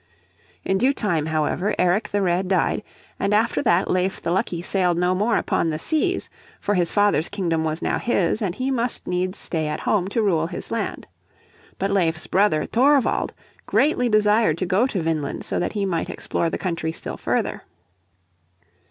In 0.65 0.79
due 0.79 0.93
time, 0.93 1.27
however, 1.27 1.75
Eric 1.77 2.09
the 2.09 2.23
Red 2.23 2.47
died, 2.47 2.81
and 3.19 3.35
after 3.35 3.61
that 3.61 3.87
Leif 3.87 4.19
the 4.19 4.31
Lucky 4.31 4.63
sailed 4.63 4.97
no 4.97 5.13
more 5.13 5.37
upon 5.37 5.69
the 5.69 5.77
seas, 5.77 6.27
for 6.59 6.73
his 6.73 6.91
father's 6.91 7.29
kingdom 7.29 7.63
was 7.63 7.83
now 7.83 7.99
his, 7.99 8.41
and 8.41 8.55
he 8.55 8.71
must 8.71 9.05
needs 9.05 9.37
stay 9.37 9.67
at 9.67 9.81
home 9.81 10.07
to 10.07 10.23
rule 10.23 10.47
his 10.47 10.71
land. 10.71 11.05
But 11.77 11.91
Leif's 11.91 12.25
brother 12.25 12.65
Thorvald 12.65 13.35
greatly 13.67 14.09
desired 14.09 14.57
to 14.57 14.65
go 14.65 14.87
to 14.87 15.01
Vineland 15.03 15.45
so 15.45 15.59
that 15.59 15.73
he 15.73 15.85
might 15.85 16.09
explore 16.09 16.49
the 16.49 16.57
country 16.57 16.91
still 16.91 17.15
further. 17.15 17.61